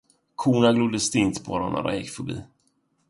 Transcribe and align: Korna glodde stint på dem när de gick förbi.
Korna 0.35 0.71
glodde 0.73 0.99
stint 0.99 1.45
på 1.45 1.59
dem 1.59 1.73
när 1.73 1.83
de 1.83 1.97
gick 1.97 2.09
förbi. 2.09 2.41